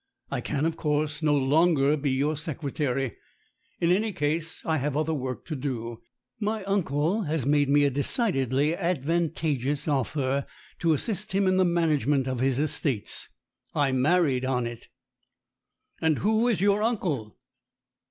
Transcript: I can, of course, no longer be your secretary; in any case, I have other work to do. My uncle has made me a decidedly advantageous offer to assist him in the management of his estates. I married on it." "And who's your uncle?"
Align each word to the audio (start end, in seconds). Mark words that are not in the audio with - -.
I 0.31 0.41
can, 0.41 0.65
of 0.65 0.77
course, 0.77 1.21
no 1.21 1.35
longer 1.37 1.95
be 1.95 2.09
your 2.09 2.35
secretary; 2.35 3.17
in 3.79 3.91
any 3.91 4.11
case, 4.11 4.63
I 4.65 4.77
have 4.77 4.97
other 4.97 5.13
work 5.13 5.45
to 5.45 5.55
do. 5.55 6.01
My 6.39 6.63
uncle 6.63 7.21
has 7.25 7.45
made 7.45 7.69
me 7.69 7.83
a 7.83 7.91
decidedly 7.91 8.75
advantageous 8.75 9.87
offer 9.87 10.47
to 10.79 10.93
assist 10.93 11.33
him 11.33 11.45
in 11.45 11.57
the 11.57 11.65
management 11.65 12.27
of 12.27 12.39
his 12.39 12.57
estates. 12.57 13.29
I 13.75 13.91
married 13.91 14.43
on 14.43 14.65
it." 14.65 14.87
"And 16.01 16.17
who's 16.17 16.61
your 16.61 16.81
uncle?" 16.81 17.37